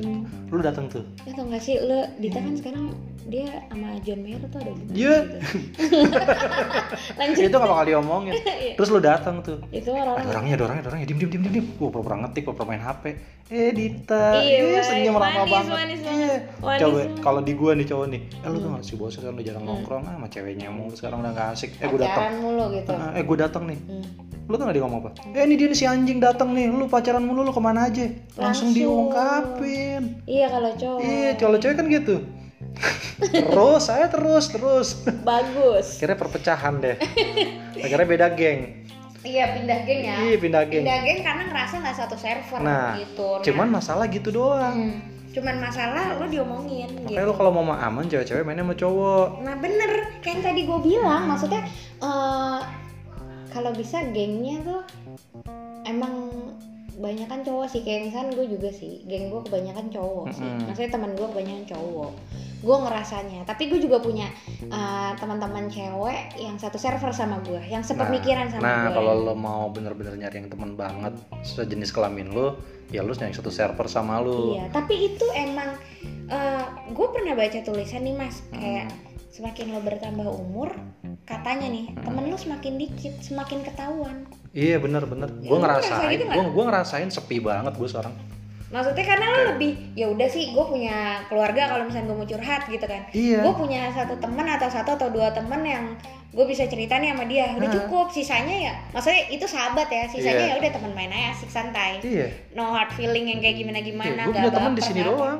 [0.00, 0.22] Hmm.
[0.48, 1.02] lu datang tuh.
[1.22, 2.84] Ya tau gak sih, lu Dita kan sekarang
[3.24, 5.14] dia sama John Mayer tuh ada Iya.
[5.24, 5.36] gitu.
[7.18, 7.42] Lanjut.
[7.42, 8.32] itu gak bakal diomongin.
[8.64, 8.74] Iya.
[8.74, 9.58] Terus lu datang tuh.
[9.68, 11.06] Itu orang Ada orangnya, ada orangnya, ada orangnya.
[11.06, 11.66] Dim, dim, dim, dim, dim.
[11.74, 13.04] Gua pura-pura ngetik, pura-pura main HP.
[13.46, 14.24] Eh, Dita.
[14.36, 15.74] Iya, senyum ramah Manis, banget.
[15.74, 16.06] manis Iya.
[16.06, 16.40] banget.
[16.60, 18.20] Manis Coba kalau di gua nih cowok nih.
[18.40, 21.18] Eh, lu tuh gak sih bos kan udah jarang nongkrong ah, sama ceweknya mulu sekarang
[21.20, 21.70] udah gak asik.
[21.76, 22.30] Eh, gua datang.
[22.38, 22.90] mulu gitu.
[22.90, 23.78] Ah, Eh, gua datang nih.
[24.44, 25.10] Lu tuh gak dia ngomong apa?
[25.32, 26.68] Eh, ini dia nih si anjing datang nih.
[26.68, 28.04] Lu pacaran mulu lu ke mana aja?
[28.36, 28.68] Langsung, Langsung.
[28.76, 30.20] diungkapin.
[30.28, 30.98] Iya kalau cowok.
[31.00, 32.16] Iya, kalau cewek kan gitu.
[33.30, 34.88] terus, saya terus, terus.
[35.22, 35.96] Bagus.
[35.96, 36.96] Akhirnya perpecahan deh.
[37.76, 38.84] Akhirnya beda geng.
[39.24, 40.16] Iya pindah geng ya.
[40.20, 40.84] Iya, pindah geng.
[40.84, 43.28] Pindah geng karena ngerasa nggak satu server Nah, gitu.
[43.40, 44.76] Nah, cuman masalah gitu doang.
[44.76, 47.26] hmm, cuman masalah lu diomongin Makanya gitu.
[47.26, 49.26] lo kalau mau aman cewek-cewek mainnya sama cowok.
[49.40, 51.62] Nah bener, kayak yang tadi gue bilang, maksudnya
[51.98, 52.58] eh,
[53.54, 54.82] kalau bisa gengnya tuh
[55.86, 56.26] emang
[56.94, 57.82] banyak kan cowok sih.
[57.86, 60.42] Kayak misalnya gue juga sih geng gue kebanyakan cowok sih.
[60.46, 60.66] Mm-mm.
[60.66, 62.12] maksudnya teman gue kebanyakan cowok.
[62.64, 64.30] Gue ngerasanya tapi gue juga punya
[64.66, 68.96] eh, teman-teman cewek yang satu server sama gue yang sepemikiran sama nah, gue.
[68.98, 71.14] kalau lo mau bener-bener nyari yang temen banget
[71.44, 72.56] sejenis kelamin lo,
[72.88, 74.56] ya lo nyari satu server sama lo.
[74.56, 75.76] Iya, tapi itu emang
[76.88, 78.88] gue pernah baca tulisan nih mas, kayak
[79.34, 80.70] semakin lo bertambah umur,
[81.24, 84.30] katanya nih temen lo semakin dikit, semakin ketahuan.
[84.50, 85.26] Iya bener-bener.
[85.42, 88.14] Ya, Gue ngerasain, gitu gue gue ngerasain sepi banget gue sekarang.
[88.66, 92.66] maksudnya karena lo lebih ya udah sih gue punya keluarga kalau misalnya gue mau curhat
[92.66, 93.46] gitu kan Iya.
[93.46, 95.94] gue punya satu teman atau satu atau dua teman yang
[96.34, 100.42] gue bisa cerita nih sama dia udah cukup sisanya ya maksudnya itu sahabat ya sisanya
[100.42, 100.50] Iya.
[100.50, 103.86] ya udah teman main aja asik santai iya no hard feeling yang kayak gimana Iya,
[103.86, 105.38] gimana gue punya teman di sini doang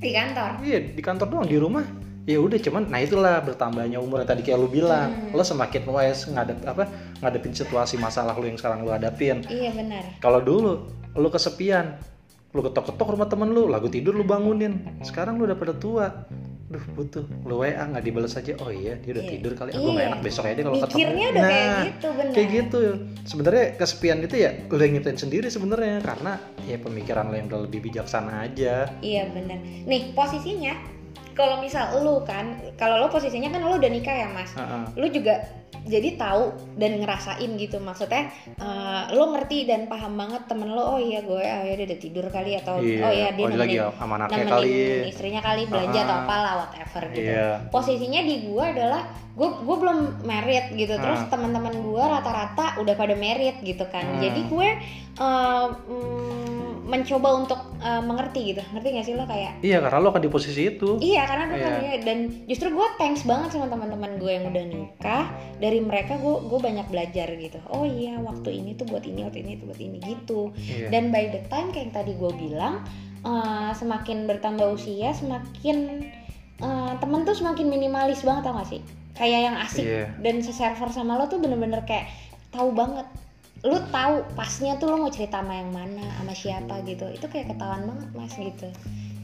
[0.00, 1.84] di kantor iya di kantor doang di rumah
[2.22, 5.10] ya udah cuman nah itulah bertambahnya umur yang tadi kayak lu bilang.
[5.10, 5.34] Hmm.
[5.34, 6.86] lo semakin wise ngadep apa
[7.18, 9.42] ngadepin situasi masalah lu yang sekarang lu hadapin.
[9.44, 10.02] Iya benar.
[10.18, 10.72] Kalau dulu
[11.12, 11.98] lu kesepian
[12.52, 14.76] lu ketok-ketok rumah temen lu lagu tidur lu bangunin.
[15.00, 16.06] Sekarang lu udah pada tua.
[16.68, 17.24] Duh butuh.
[17.42, 19.32] Lu WA nggak dibales aja oh iya dia udah Iya.
[19.34, 19.70] tidur kali.
[19.72, 20.08] Aku nggak Iya.
[20.08, 20.96] enak besok aja kalau ketemu.
[20.96, 22.32] Mikirnya udah kayak Nah, gitu benar.
[22.32, 22.80] kayak gitu.
[23.24, 25.96] Sebenarnya kesepian itu ya lu yang nyiptain sendiri sebenarnya.
[26.00, 26.32] Karena
[26.62, 28.88] ya pemikiran lo yang udah lebih bijaksana aja.
[29.00, 29.58] Iya bener.
[29.82, 30.72] Nih posisinya
[31.32, 34.82] kalau misal lu kan, kalau lo posisinya kan lo udah nikah ya mas, Heeh.
[34.94, 35.40] lu juga
[35.82, 36.42] jadi tahu
[36.76, 41.34] dan ngerasain gitu maksudnya eh, lo ngerti dan paham banget temen lo oh iya gue
[41.34, 43.02] oh ya dia udah tidur kali atau Iya.
[43.02, 44.70] oh iya dia Oh, dia lagi nemenin, sama nemenin kali.
[45.04, 46.22] istrinya kali belanja atau Ah.
[46.22, 47.66] apalah whatever gitu Iya.
[47.68, 51.28] posisinya di gue adalah gue gue belum married gitu terus Ah.
[51.28, 54.20] teman-teman gue rata-rata udah pada married gitu kan Hmm.
[54.20, 54.68] jadi gue
[55.18, 58.62] eh, mm, mencoba untuk eh, mengerti gitu.
[58.74, 59.62] Ngerti gak sih lo kayak?
[59.62, 60.98] Iya karena lo akan di posisi itu.
[60.98, 61.86] Iya karena dulu kan Iya.
[61.86, 65.24] ya dan justru gue thanks banget sama teman-teman gue yang udah nikah.
[65.56, 67.58] Dari mereka gue gue banyak belajar gitu.
[67.70, 70.40] Oh iya waktu ini tuh buat ini waktu ini tuh buat ini gitu.
[70.58, 70.90] Iya.
[70.90, 72.82] dan by the time kayak yang tadi gue bilang
[73.22, 76.06] eh, semakin bertambah usia semakin
[76.58, 78.82] eh, temen tuh semakin minimalis banget tau gak sih?
[79.12, 79.84] Kayak yang asik.
[79.84, 80.04] Iya.
[80.18, 82.08] dan seserver sama lo tuh bener-bener kayak
[82.50, 83.04] tahu banget
[83.62, 87.06] lu tahu pasnya tuh lo mau cerita sama yang mana sama siapa gitu.
[87.14, 88.68] Itu kayak ketahuan banget mas gitu.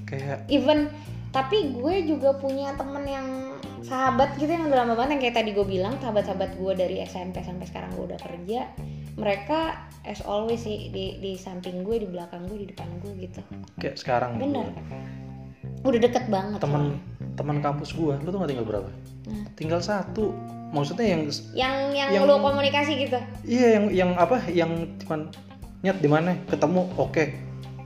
[0.07, 0.91] Kayak even
[1.29, 3.29] tapi gue juga punya temen yang
[3.85, 5.19] sahabat gitu yang udah lama banget.
[5.19, 8.61] Yang kayak tadi gue bilang sahabat-sahabat gue dari SMP sampai sekarang gue udah kerja
[9.19, 13.43] mereka as always sih di di samping gue di belakang gue di depan gue gitu.
[13.83, 14.71] kayak sekarang bener.
[15.83, 17.03] Udah deket banget teman
[17.39, 18.91] teman kampus gua lu tuh nggak tinggal berapa?
[19.31, 19.47] Hmm.
[19.55, 20.35] tinggal satu
[20.73, 21.23] maksudnya yang
[21.57, 23.19] yang yang, Yang- lo komunikasi gitu?
[23.45, 24.37] Iya yang yang apa?
[24.49, 24.71] Yang
[25.05, 25.21] cuman
[25.81, 26.37] nyet di mana?
[26.49, 27.25] Ketemu oke.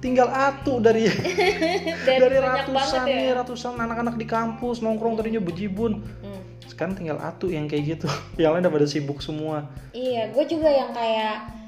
[0.03, 1.07] Tinggal atu dari
[2.09, 3.39] dari, dari ratusan ya?
[3.39, 6.03] ratusan anak-anak di kampus nongkrong tadinya bejibun.
[6.23, 6.41] Hmm.
[6.63, 8.09] sekarang tinggal atu yang kayak gitu.
[8.41, 9.69] Yang lain udah pada sibuk semua.
[9.93, 11.62] Iya gue juga yang kayak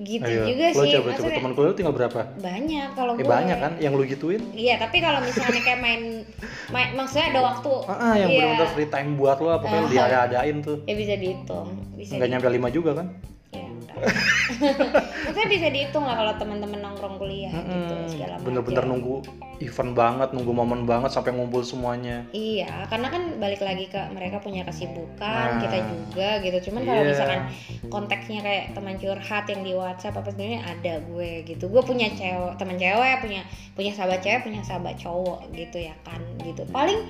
[0.00, 0.90] gitu Ayo, juga lo sih.
[0.90, 2.20] coba coba Maksudnya teman kuliah tinggal berapa?
[2.34, 3.28] Banyak kalau eh gue.
[3.28, 4.40] banyak kan yang lu gituin?
[4.50, 6.02] Iya, tapi kalau misalnya kayak main,
[6.74, 7.72] main maksudnya ada waktu.
[7.84, 9.90] ah, ah, yang iya, benar-benar free time buat lo pokoknya Ah.
[9.90, 10.76] dia ada-adain tuh.
[10.82, 12.16] Ya bisa dihitung, bisa.
[12.16, 13.06] nggak di- nyampe lima juga kan?
[13.12, 13.39] Ya,
[13.80, 13.96] enggak.
[15.24, 18.46] maksudnya bisa dihitung lah kalau teman-teman nongkrong kuliah gitu Mm-mm, segala macam.
[18.46, 19.14] bener-bener nunggu
[19.58, 24.38] event banget nunggu momen banget sampai ngumpul semuanya Iya, karena kan balik lagi ke mereka
[24.38, 25.60] punya kesibukan, Nah.
[25.60, 26.58] kita juga gitu.
[26.66, 27.10] Cuman kalau Iya.
[27.10, 27.40] misalkan
[27.86, 31.64] konteksnya kayak teman curhat yang di WhatsApp apa sebenarnya ada gue gitu.
[31.66, 33.42] Gue punya cewek, teman cewek, punya
[33.74, 36.64] punya sahabat cewek, punya sahabat cowok gitu ya kan gitu.
[36.66, 37.00] Paling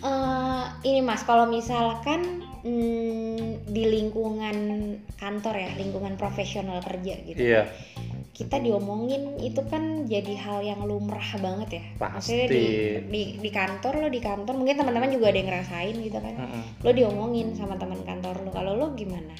[0.00, 4.56] eh, ini Mas, kalau misalkan mm, di lingkungan
[5.18, 7.38] kantor ya, lingkungan profesional kerja gitu.
[7.38, 7.68] iya
[8.32, 11.84] Kita diomongin itu kan jadi hal yang lumrah banget ya.
[12.00, 12.56] Maksudnya Pasti.
[12.56, 12.64] di,
[13.12, 16.34] di di kantor lo di kantor mungkin teman-teman juga ada yang ngerasain gitu kan.
[16.40, 16.62] Mm-mm.
[16.80, 18.50] Lo diomongin sama teman kantor lo.
[18.50, 19.36] Kalau lo gimana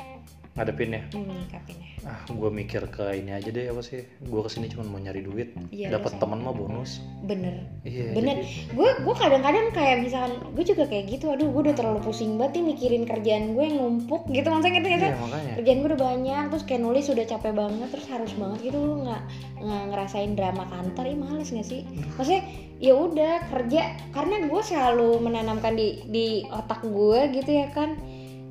[0.52, 1.88] ngadepinnya menyikapinnya?
[2.02, 5.20] ah gue mikir ke ini aja deh apa sih gue ke sini cuma mau nyari
[5.20, 7.62] duit Iya, dapat teman mah bonus Bener.
[7.82, 8.36] iya Bener.
[8.38, 11.30] jadi- Gue gue kadang-kadang kayak misalkan gue juga kayak gitu.
[11.30, 14.44] Aduh, gue udah terlalu pusing banget nih mikirin kerjaan gue yang numpuk gitu.
[14.44, 15.06] Maksudnya gitu gitu.
[15.06, 18.58] iya makanya Kerjaan gue udah banyak, terus kayak nulis udah capek banget, terus harus banget
[18.64, 19.22] gitu lo nggak
[19.62, 21.80] ngerasain drama kantor, ih males nggak sih?
[22.12, 22.42] Maksudnya
[22.76, 27.94] ya udah kerja karena gue selalu menanamkan di di otak gue gitu ya kan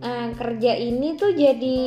[0.02, 1.80] eh, kerja ini tuh jadi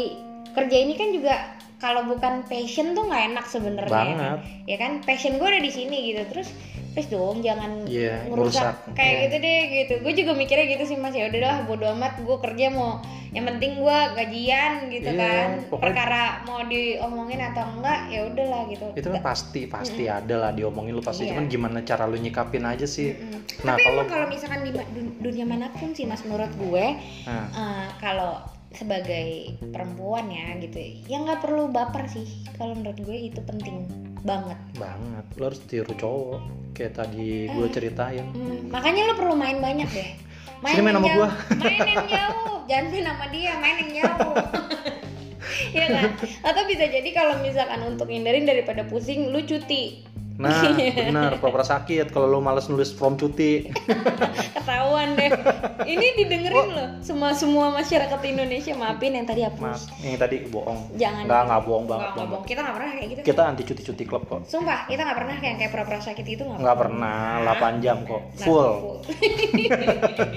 [0.54, 1.34] kerja ini kan juga
[1.82, 3.92] kalau bukan passion tuh nggak enak sebenarnya.
[3.92, 4.38] Banget.
[4.64, 6.22] Ya kan passion gue ada di sini gitu.
[6.32, 6.48] Terus
[6.94, 8.74] please dong jangan Iya, ngerusak ngerusak.
[8.94, 9.20] kayak Iya.
[9.20, 9.94] gitu deh gitu.
[10.00, 11.10] Gue juga mikirnya gitu sih mas.
[11.10, 12.22] Ya udahlah bodo amat.
[12.22, 15.48] Gue kerja mau yang penting gue gajian gitu Iya, kan.
[15.66, 18.86] pokoknya- perkara mau diomongin atau enggak ya udahlah gitu.
[18.94, 21.26] Itu kan pasti pasti ada lah diomongin lu pasti.
[21.26, 21.34] Iya.
[21.34, 23.10] cuman gimana cara lu nyikapin aja sih?
[23.10, 23.42] Mm-mm.
[23.60, 24.70] nah tapi kalau emang kalau misalkan di
[25.18, 26.86] dunia mana pun sih mas menurut gue
[27.24, 28.38] nah, eh, kalau
[28.70, 29.26] sebagai
[29.64, 32.26] perempuan ya gitu ya nggak perlu baper sih.
[32.54, 33.82] Kalau menurut gue itu penting
[34.24, 36.40] banget banget lu harus tiru cowok
[36.72, 37.70] kayak tadi gue Eh.
[37.70, 40.10] ceritain Hmm, makanya lo perlu main banyak deh.
[40.64, 41.28] Sini main sama gua.
[41.60, 44.34] main yang jauh, jangan main sama dia, main yang jauh.
[45.70, 46.04] Iya kan?
[46.40, 50.02] Atau bisa jadi kalau misalkan untuk hindarin daripada pusing, lu cuti.
[50.34, 50.66] Nah,
[51.08, 53.70] benar, pura-pura sakit kalau lu males nulis form cuti.
[54.56, 55.30] ketahuan deh
[55.84, 60.80] ini didengerin loh semua semua masyarakat Indonesia maafin yang tadi Maaf, hapus yang tadi bohong.
[60.96, 62.02] jangan Enggak, enggak bohong banget.
[62.02, 64.40] Nggak, nggak bohong kita nggak pernah kayak gitu Kita anti cuti-cuti klub kok.
[64.44, 67.18] sumpah kita nggak pernah kayak kayak pura-pura sakit itu nggak Enggak pernah,
[67.54, 68.22] 8 jam kok.
[68.24, 68.72] Nah, Full.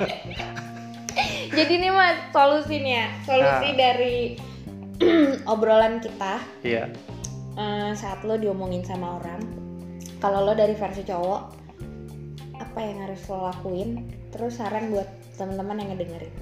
[1.50, 3.76] jadi nih mas solusinya solusi Nah.
[3.76, 4.18] dari
[5.48, 6.86] obrolan kita Iya.
[7.56, 9.42] eh, saat lo diomongin sama orang
[10.18, 11.42] kalau lo dari versi cowok
[12.58, 13.90] apa yang harus lo lakuin
[14.30, 16.34] terus saran buat teman-teman yang ngedengerin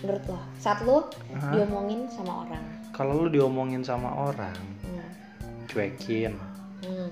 [0.00, 1.52] menurut lo saat lo Hah?
[1.52, 4.52] diomongin sama orang Kalau lu diomongin sama orang,
[4.84, 5.08] hmm.
[5.72, 6.36] cuekin.
[6.84, 7.08] Hmm.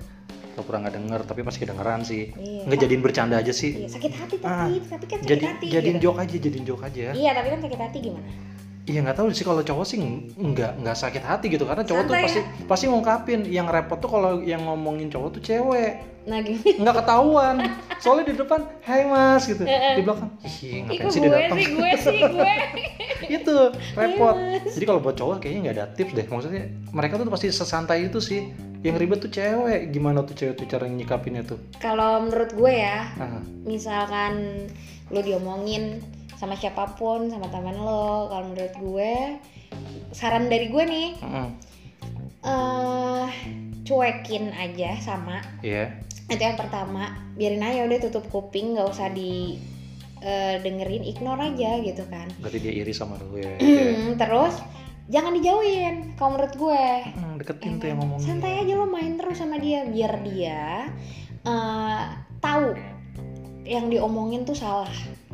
[0.53, 2.29] Pura-pura nggak denger, tapi pasti kedengeran sih.
[2.37, 2.69] Iya.
[2.69, 3.73] Nggak jadiin bercanda aja sih.
[3.73, 6.03] Iya, sakit hati Ah, tapi tapi kan sakit Jadi hati jadiin gitu.
[6.05, 7.07] joke aja, jadiin joke aja.
[7.17, 8.29] iya tapi kan sakit hati gimana
[8.89, 10.01] Iya nggak tahu sih kalau cowok sih
[10.33, 13.45] nggak nggak sakit hati gitu karena cowok tuh Santai pasti pasti ngungkapin.
[13.45, 16.01] Yang repot tuh kalau yang ngomongin cowok tuh cewek.
[16.25, 17.55] Nah nggak ketahuan.
[18.01, 19.61] Soalnya di depan Hai mas gitu.
[19.61, 21.57] Di belakang Ih, ih ngapain sih dia gue datang?
[21.61, 22.53] sih gue sih gue.
[23.29, 23.55] Itu
[23.93, 24.35] repot.
[24.35, 24.73] Mas.
[24.73, 26.25] jadi kalau buat cowok kayaknya nggak ada tips deh.
[26.25, 28.49] Maksudnya mereka tuh pasti sesantai itu sih.
[28.81, 29.93] Yang ribet tuh cewek.
[29.93, 31.61] Gimana tuh cewek tuh cara nyikapinnya tuh?
[31.77, 34.65] Kalau menurut gue ya ah, misalkan
[35.13, 36.01] lo diomongin
[36.39, 39.13] sama siapa pun sama teman lo kalau menurut gue.
[40.15, 41.49] Saran dari gue nih mm,
[42.47, 43.29] eh
[43.83, 45.43] cuekin aja sama.
[45.59, 45.99] Iya.
[46.31, 49.59] Itu yang pertama biarin aja udah tutup kuping nggak usah di
[50.23, 52.31] eh, dengerin ignore aja gitu kan.
[52.39, 53.59] Berarti dia iri sama lu ya.
[54.21, 54.63] Terus
[55.11, 56.85] jangan dijauhin kalau menurut gue.
[57.19, 60.87] Hmm, deketin tuh Ya yang ngomongin santai aja lo main terus sama dia biar dia
[61.43, 62.03] eh,
[62.39, 62.71] tahu
[63.67, 64.89] yang diomongin tuh salah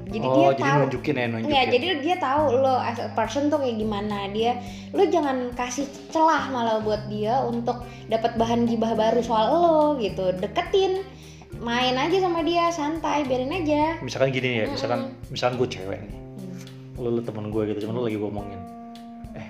[0.08, 3.10] jadi oh dia jadi tahu nunjukin ya nunjukin Iya, jadi dia tahu lo as a
[3.12, 4.54] person tuh kayak gimana dia.
[4.92, 10.30] Lo jangan kasih celah malah buat dia untuk dapat bahan gibah baru soal lo gitu.
[10.32, 11.02] Deketin,
[11.56, 13.98] main aja sama dia, santai, biarin aja.
[14.00, 16.18] misalkan gini ya misalkan misalkan gue cewek nih
[16.96, 18.60] lu, lu temen gue gitu cuman lu lagi ngomongin
[19.34, 19.48] eh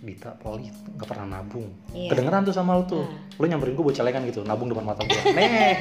[0.00, 2.08] Dita Poli nggak pernah nabung Iya.
[2.08, 3.36] kedengeran tuh sama lu tuh Nah.
[3.36, 5.74] lu nyamperin gue buat celengan gitu nabung depan mata gue nih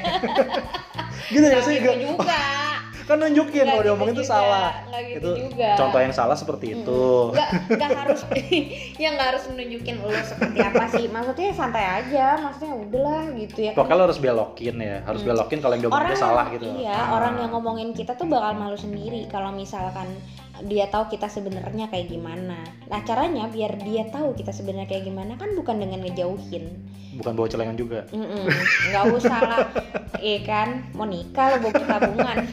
[1.34, 1.94] gitu ya sih juga.
[3.04, 4.72] kan nunjukin kalau gitu diomongin tuh juga, salah
[5.04, 5.70] gitu itu juga.
[5.76, 8.20] contoh yang salah seperti itu Nggak, nggak harus
[9.02, 11.06] ya nggak harus menunjukin lo seperti apa sih.
[11.06, 13.72] Maksudnya santai aja, maksudnya udahlah gitu ya.
[13.74, 17.16] pokoknya lo harus belokin ya harus belokin kalau yang diomongin orang salah gitu iya Ah.
[17.16, 20.08] orang yang ngomongin kita tuh bakal malu sendiri kalau misalkan
[20.64, 22.62] dia tahu kita sebenarnya kayak gimana.
[22.86, 26.70] Nah caranya biar dia tahu kita sebenarnya kayak gimana kan bukan dengan ngejauhin.
[27.16, 28.06] Bukan bawa celengan juga.
[28.12, 29.60] Nggak usah lah.
[30.16, 30.70] Iya kan?
[30.94, 32.38] Mau nikah lo bawa tabungan.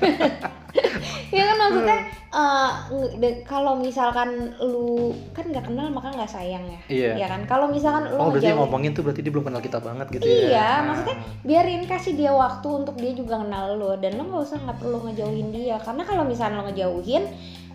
[1.31, 2.71] Ya kan maksudnya eh,
[3.17, 6.81] de- kalau misalkan lu kan nggak kenal maka nggak sayang ya.
[6.89, 7.11] Iya.
[7.17, 7.43] ya kan?
[7.45, 10.23] Kalau misalkan lu oh berarti ngejauhin- ngomongin tuh berarti dia belum kenal kita banget gitu
[10.23, 10.35] ya?
[10.49, 10.79] Iya, Ah.
[10.85, 14.79] maksudnya biarin kasih dia waktu untuk dia juga kenal lo dan lo nggak usah nggak
[14.81, 15.77] perlu ngejauhin dia.
[15.79, 17.25] Karena kalau misalnya lo ngejauhin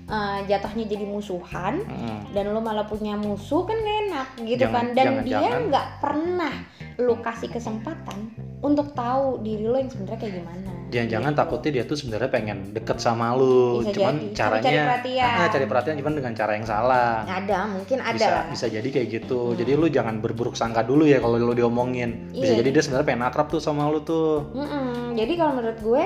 [0.05, 2.19] eh, jatuhnya jadi musuhan Mm.
[2.31, 5.87] dan lo malah punya musuh kan gak enak gitu Jangan- kan dan jangan- dia nggak
[5.97, 6.55] pernah
[6.95, 8.19] lo kasih kesempatan
[8.61, 10.69] untuk tahu diri lo yang sebenarnya kayak gimana.
[10.87, 11.41] Jangan-jangan Gitu.
[11.41, 14.31] takutnya dia tuh sebenarnya pengen deket sama lu, Bisa cuman jadi.
[14.31, 15.27] caranya Cari perhatian.
[15.27, 17.13] Ah, cari perhatian cuman dengan cara yang salah.
[17.25, 18.13] Ada, mungkin ada.
[18.13, 18.45] Bisa lah.
[18.47, 19.39] bisa jadi kayak gitu.
[19.55, 22.31] Jadi lu jangan berburuk sangka dulu ya kalau lu diomongin.
[22.31, 22.63] Bisa Iya.
[22.63, 24.45] jadi dia sebenarnya pengen akrab tuh sama lu tuh.
[24.51, 25.13] Mm-mm.
[25.15, 26.05] Jadi kalau menurut gue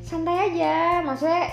[0.00, 1.46] santai aja, maksudnya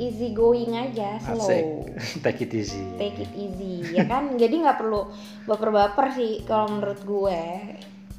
[0.00, 1.36] easy going aja, slow.
[1.36, 1.64] Asik.
[2.24, 2.80] Take it easy.
[2.96, 5.10] take it easy ya kan jadi nggak perlu
[5.44, 7.40] baper-baper sih kalau menurut gue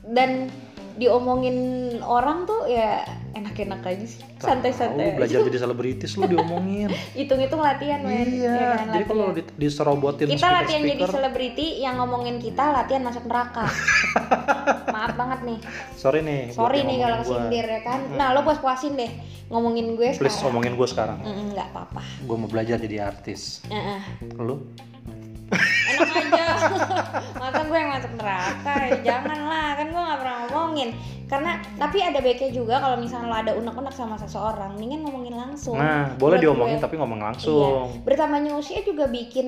[0.10, 0.50] dan
[0.98, 1.58] diomongin
[2.04, 5.48] orang tuh ya enak-enak aja sih santai-santai belajar aja.
[5.48, 6.92] jadi selebritis lu diomongin.
[7.16, 8.52] hitung-hitung latihan men iya.
[8.52, 13.02] Ya kan, jadi kalau di, diserobotin kita latihan jadi speaker-speaker, selebriti yang ngomongin kita latihan
[13.08, 13.66] masuk neraka
[14.96, 15.60] maaf banget nih
[15.96, 16.52] sorry nih.
[16.52, 17.24] sorry nih ngomongin kalau gua.
[17.24, 19.12] kesindir ya kan nah lo puas-puasin deh
[19.52, 21.18] ngomongin gue Please sekarang omongin gue sekarang.
[21.52, 23.60] Nggak apa-apa Gue mau belajar jadi artis.
[23.68, 24.00] Heeh.
[24.40, 24.64] Lu?
[25.52, 26.46] enak aja
[27.42, 30.38] masa gue yang masuk neraka ya jangan lah kan gue nggak pernah
[30.72, 30.96] ngomongin.
[31.28, 35.76] Karena tapi ada baiknya juga kalau misalnya lo ada unek-unek sama seseorang mendingan ngomongin langsung.
[35.76, 36.84] Nah, boleh Menurut diomongin gue.
[36.84, 37.80] tapi ngomong Iya, langsung.
[38.04, 39.48] bertambahnya usia juga bikin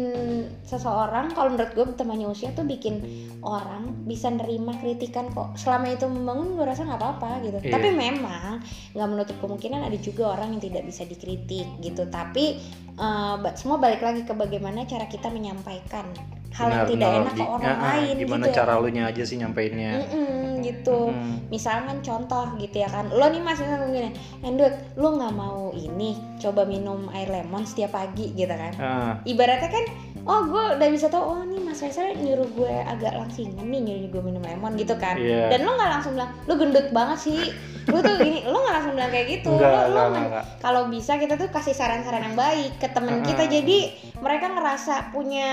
[0.62, 3.04] seseorang kalau menurut gue bertambahnya usia tuh bikin
[3.42, 5.56] orang bisa nerima kritikan kok.
[5.56, 7.58] Selama itu membangun gue rasa nggak apa-apa gitu.
[7.60, 7.72] Iya.
[7.74, 8.60] tapi memang
[8.94, 12.04] nggak menutup kemungkinan ada juga orang yang tidak bisa dikritik gitu.
[12.06, 12.60] Tapi
[12.94, 16.08] eh, ba- semua balik lagi ke bagaimana cara kita menyampaikan
[16.54, 19.04] hal yang tidak enak ke di- orang Ah, ah, lain Gimana gitu cara lu nya
[19.06, 19.92] aja sih nyampeinnya?
[20.00, 21.00] Mm-mm, gitu.
[21.10, 21.34] Mm.
[21.50, 23.10] misalkan contoh gitu ya kan.
[23.10, 27.92] Lo nih mas misalnya gini Endut lo nggak mau ini coba minum air lemon setiap
[27.92, 28.72] pagi gitu kan.
[28.76, 29.86] Ah, ibaratnya kan
[30.24, 34.10] oh gue udah bisa tau oh nih mas Faisal nyuruh gue agak langsingan nih nyuruh
[34.10, 35.52] gue minum lemon gitu kan Iya.
[35.52, 37.40] dan lo nggak langsung bilang lo gendut banget sih
[37.84, 40.20] gue tuh gini lo nggak langsung bilang kayak gitu Enggak, lo, lo
[40.58, 43.54] kalau bisa kita tuh kasih saran-saran yang baik ke temen kita Heeh.
[43.54, 43.78] jadi
[44.18, 45.50] mereka ngerasa punya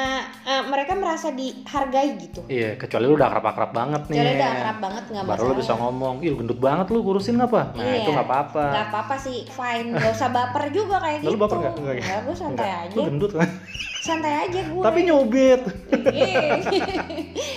[0.47, 4.17] eh, mereka merasa dihargai gitu Iya, kecuali lu udah akrab-akrab banget nih.
[4.17, 7.37] jadi udah akrab banget nggak Baru masalah lu bisa ngomong, ih gendut banget lu kurusin
[7.37, 7.75] apa?
[7.75, 7.99] Nah Iya.
[7.99, 8.65] itu nggak apa-apa.
[8.69, 11.75] nggak apa-apa sih fine gak usah baper juga kayak Lu gitu baper nggak?
[11.75, 12.17] Enggak ya?
[12.23, 13.49] gue santai aja Lu gendut kan?
[14.01, 15.61] Santai aja gue Tapi nyubit.
[16.11, 16.57] Iya.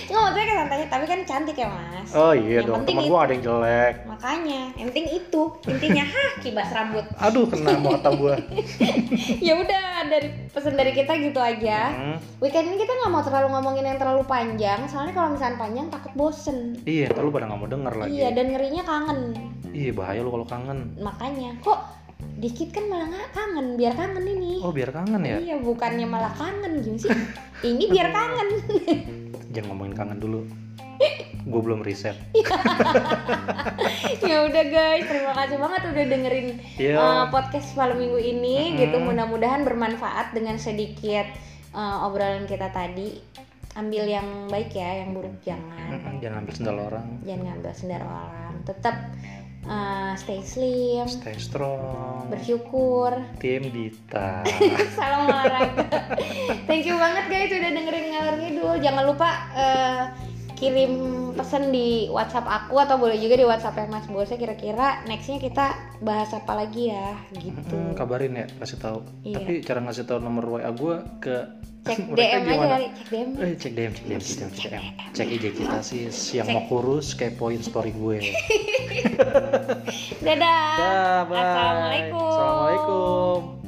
[0.04, 3.08] nggak maksudnya kan santai tapi kan cantik ya mas Oh iya Yang dong, penting teman
[3.08, 3.94] gua ada yang jelek.
[4.04, 8.36] makanya yang penting itu intinya hah kibas rambut Aduh kena mata gua.
[9.46, 12.16] ya udah dari pesan dari kita gitu aja Hmm.
[12.38, 16.12] weekend ini kita nggak mau terlalu ngomongin yang terlalu panjang soalnya kalau misalnya panjang takut
[16.12, 18.10] bosen Iya, ntar lu pada nggak mau denger lagi.
[18.12, 19.20] iya dan ngerinya kangen
[19.66, 20.92] Iya bahaya lu kalau kangen.
[20.96, 21.80] makanya kok
[22.34, 25.36] dikit kan malah nggak kangen biar kangen ini Oh biar kangen ya?
[25.38, 27.10] iya bukannya malah kangen gimana sih
[27.68, 28.48] ini biar kangen
[29.54, 30.40] Jangan ngomongin kangen dulu.
[31.44, 32.18] Gue belum riset.
[34.24, 36.96] ya udah guys terima kasih banget udah dengerin Iya.
[36.96, 38.80] uh, podcast malam minggu ini Mm-mm.
[38.80, 41.26] gitu mudah-mudahan bermanfaat dengan sedikit
[41.70, 43.20] uh, obrolan kita tadi
[43.74, 47.06] ambil yang baik ya yang buruk jangan Jangan ambil sendal orang.
[47.22, 48.96] jangan ngambil sendal orang tetap
[49.66, 52.26] uh, stay slim Stay strong.
[52.26, 54.42] bersyukur Tim Dita.
[54.92, 56.16] salam olahraga
[56.64, 60.02] thank you banget guys udah dengerin ngalor ngidul jangan lupa uh,
[60.54, 60.92] kirim
[61.34, 65.66] pesan di WhatsApp aku atau boleh juga di WhatsApp yang Mas Bose kira-kira nextnya kita
[65.98, 68.98] bahas apa lagi ya gitu Mm, kabarin ya, kasih tahu.
[69.20, 69.42] Iya.
[69.42, 71.36] Tapi cara ngasih tahu nomor WA gue ke
[71.84, 72.74] cek DM aja gimana?
[72.74, 74.84] kali cek DM Eh, cek DM, cek DM, cek DM, cek DM.
[75.14, 78.18] Cek IG kita sih, yang mau kurus kepoin story gue.
[80.24, 81.38] dadah Dah, bye.
[81.38, 83.63] Assalamualaikum Assalamualaikum.